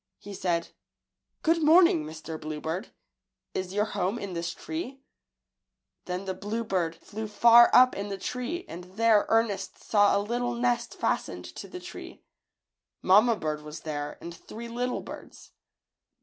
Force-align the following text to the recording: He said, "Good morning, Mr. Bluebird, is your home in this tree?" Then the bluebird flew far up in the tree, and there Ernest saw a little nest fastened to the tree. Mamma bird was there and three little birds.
He 0.17 0.33
said, 0.33 0.69
"Good 1.43 1.61
morning, 1.61 2.03
Mr. 2.05 2.41
Bluebird, 2.41 2.89
is 3.53 3.71
your 3.71 3.85
home 3.85 4.17
in 4.17 4.33
this 4.33 4.51
tree?" 4.51 4.99
Then 6.05 6.25
the 6.25 6.33
bluebird 6.33 6.95
flew 6.95 7.27
far 7.27 7.69
up 7.71 7.95
in 7.95 8.07
the 8.09 8.17
tree, 8.17 8.65
and 8.67 8.83
there 8.95 9.27
Ernest 9.29 9.77
saw 9.77 10.17
a 10.17 10.17
little 10.17 10.55
nest 10.55 10.95
fastened 10.95 11.45
to 11.45 11.67
the 11.67 11.79
tree. 11.79 12.23
Mamma 13.03 13.35
bird 13.35 13.61
was 13.61 13.81
there 13.81 14.17
and 14.19 14.33
three 14.33 14.67
little 14.69 15.01
birds. 15.01 15.51